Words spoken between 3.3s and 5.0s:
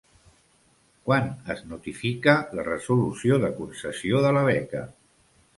de concessió de la beca?